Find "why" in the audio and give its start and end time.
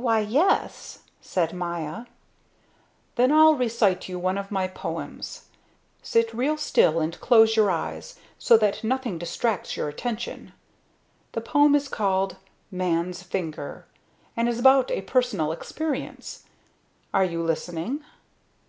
0.00-0.20